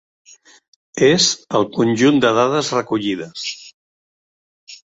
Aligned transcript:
És 1.07 1.27
el 1.59 1.67
conjunt 1.75 2.17
de 2.25 2.33
dades 2.39 2.73
recollides. 2.79 3.47